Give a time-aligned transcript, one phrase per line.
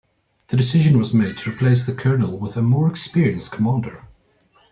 [0.47, 4.03] The decision was made to replace the colonel with a more experienced commander.